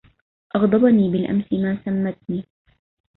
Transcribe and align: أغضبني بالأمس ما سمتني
أغضبني 0.55 1.09
بالأمس 1.11 1.53
ما 1.53 1.77
سمتني 1.85 2.43